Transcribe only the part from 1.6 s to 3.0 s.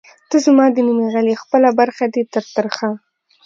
برخه دی تر ترخه